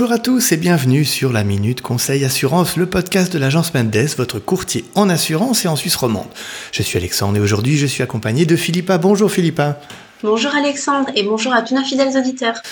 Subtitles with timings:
[0.00, 4.08] Bonjour à tous et bienvenue sur la Minute Conseil Assurance, le podcast de l'agence Mendes,
[4.16, 6.28] votre courtier en assurance et en Suisse romande.
[6.72, 8.96] Je suis Alexandre et aujourd'hui je suis accompagné de Philippa.
[8.96, 9.78] Bonjour Philippa.
[10.22, 12.62] Bonjour Alexandre et bonjour à tous nos fidèles auditeurs.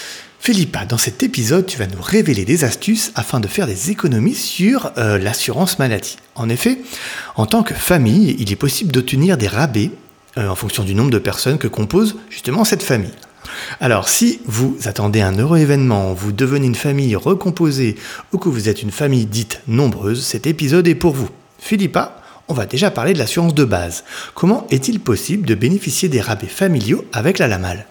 [0.41, 4.35] Philippa, dans cet épisode, tu vas nous révéler des astuces afin de faire des économies
[4.35, 6.17] sur euh, l'assurance maladie.
[6.35, 6.79] En effet,
[7.37, 9.91] en tant que famille, il est possible d'obtenir des rabais
[10.39, 13.13] euh, en fonction du nombre de personnes que compose justement cette famille.
[13.81, 17.97] Alors, si vous attendez un heureux événement, vous devenez une famille recomposée
[18.33, 21.29] ou que vous êtes une famille dite nombreuse, cet épisode est pour vous.
[21.59, 24.05] Philippa, on va déjà parler de l'assurance de base.
[24.35, 27.87] Comment est-il possible de bénéficier des rabais familiaux avec la LAMAL?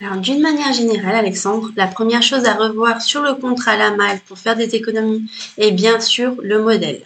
[0.00, 4.38] Alors, d'une manière générale, Alexandre, la première chose à revoir sur le contrat LAMAL pour
[4.38, 7.00] faire des économies est bien sûr le modèle.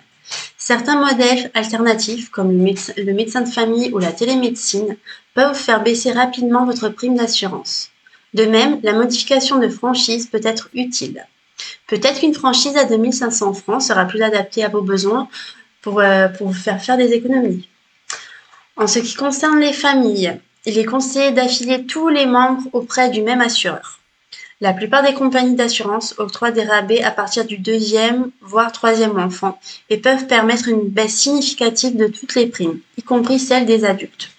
[0.65, 4.97] Certains modèles alternatifs, comme le médecin, de famille ou la télémédecine,
[5.35, 7.91] peuvent faire baisser rapidement votre prime d'assurance.
[8.33, 11.27] De même, la modification de franchise peut être utile.
[11.89, 15.27] Peut-être qu'une franchise à 2500 francs sera plus adaptée à vos besoins
[15.81, 17.69] pour, euh, pour vous faire faire des économies.
[18.77, 23.23] En ce qui concerne les familles, il est conseillé d'affiler tous les membres auprès du
[23.23, 23.99] même assureur.
[24.63, 29.59] La plupart des compagnies d'assurance octroient des rabais à partir du deuxième, voire troisième enfant,
[29.91, 34.31] et peuvent permettre une baisse significative de toutes les primes, y compris celles des adultes.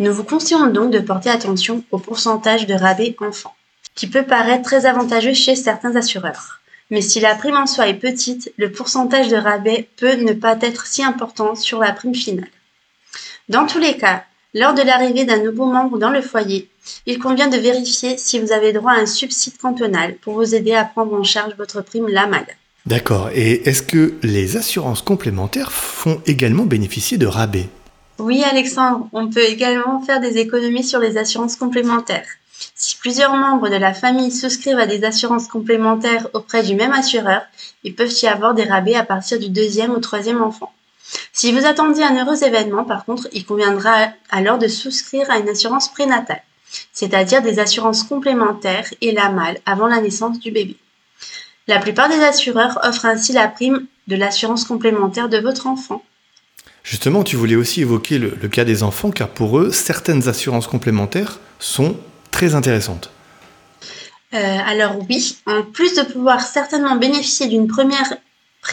[0.00, 3.54] Nous vous conseillons donc de porter attention au pourcentage de rabais enfant,
[3.94, 6.58] qui peut paraître très avantageux chez certains assureurs.
[6.90, 10.58] Mais si la prime en soi est petite, le pourcentage de rabais peut ne pas
[10.62, 12.50] être si important sur la prime finale.
[13.48, 16.70] Dans tous les cas, lors de l'arrivée d'un nouveau membre dans le foyer,
[17.06, 20.74] il convient de vérifier si vous avez droit à un subside cantonal pour vous aider
[20.74, 22.46] à prendre en charge votre prime LAMAL.
[22.86, 23.28] D'accord.
[23.34, 27.68] Et est-ce que les assurances complémentaires font également bénéficier de rabais?
[28.18, 32.26] Oui, Alexandre, on peut également faire des économies sur les assurances complémentaires.
[32.74, 37.42] Si plusieurs membres de la famille souscrivent à des assurances complémentaires auprès du même assureur,
[37.84, 40.72] ils peuvent y avoir des rabais à partir du deuxième ou troisième enfant.
[41.32, 45.48] Si vous attendiez un heureux événement, par contre, il conviendra alors de souscrire à une
[45.48, 46.42] assurance prénatale,
[46.92, 50.76] c'est-à-dire des assurances complémentaires et la malle avant la naissance du bébé.
[51.66, 56.02] La plupart des assureurs offrent ainsi la prime de l'assurance complémentaire de votre enfant.
[56.82, 61.38] Justement, tu voulais aussi évoquer le, cas des enfants, car pour eux, certaines assurances complémentaires
[61.58, 61.96] sont
[62.30, 63.10] très intéressantes.
[64.32, 68.14] Euh, alors oui, en plus de pouvoir certainement bénéficier d'une première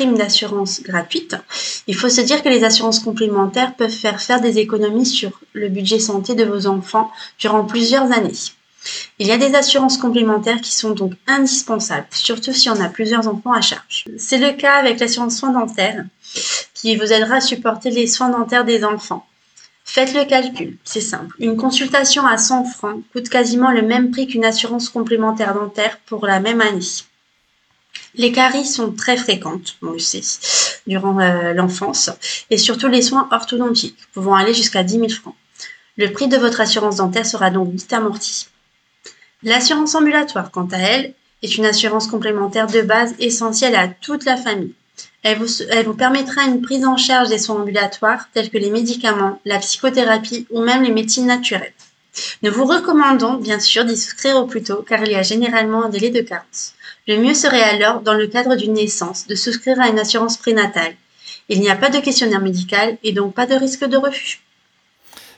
[0.03, 1.35] d'assurance gratuite,
[1.87, 5.69] il faut se dire que les assurances complémentaires peuvent faire faire des économies sur le
[5.69, 8.33] budget santé de vos enfants durant plusieurs années.
[9.17, 13.27] Il y a des assurances complémentaires qui sont donc indispensables, surtout si on a plusieurs
[13.27, 14.05] enfants à charge.
[14.17, 16.03] C'est le cas avec l'assurance soins dentaires,
[16.73, 19.25] qui vous aidera à supporter les soins dentaires des enfants.
[19.85, 21.35] Faites le calcul, c'est simple.
[21.39, 26.25] Une consultation à 100 francs coûte quasiment le même prix qu'une assurance complémentaire dentaire pour
[26.25, 26.81] la même année.
[28.17, 30.21] Les caries sont très fréquentes, on le sait,
[30.87, 32.09] durant euh, l'enfance,
[32.49, 35.35] et surtout les soins orthodontiques, pouvant aller jusqu'à 10 000 francs.
[35.97, 38.47] Le prix de votre assurance dentaire sera donc vite amorti.
[39.43, 44.37] L'assurance ambulatoire, quant à elle, est une assurance complémentaire de base essentielle à toute la
[44.37, 44.73] famille.
[45.23, 48.69] Elle vous, elle vous, permettra une prise en charge des soins ambulatoires tels que les
[48.69, 51.73] médicaments, la psychothérapie ou même les médecines naturelles.
[52.43, 55.85] Nous vous recommandons bien sûr d'y souscrire au plus tôt car il y a généralement
[55.85, 56.73] un délai de carence.
[57.07, 60.95] Le mieux serait alors, dans le cadre d'une naissance, de souscrire à une assurance prénatale.
[61.49, 64.39] Il n'y a pas de questionnaire médical et donc pas de risque de refus.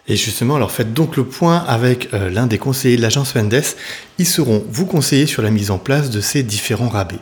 [0.08, 3.62] Et justement, alors faites donc le point avec euh, l'un des conseillers de l'agence Mendes.
[4.18, 7.20] Ils seront vous conseiller sur la mise en place de ces différents rabais.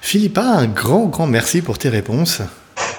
[0.00, 2.42] Philippa, un grand, grand merci pour tes réponses.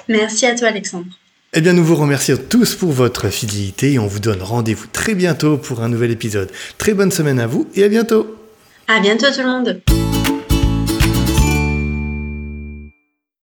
[0.08, 1.06] Merci à toi, Alexandre.
[1.52, 5.16] Eh bien, nous vous remercions tous pour votre fidélité et on vous donne rendez-vous très
[5.16, 6.48] bientôt pour un nouvel épisode.
[6.78, 8.36] Très bonne semaine à vous et à bientôt.
[8.86, 9.82] À bientôt tout le monde.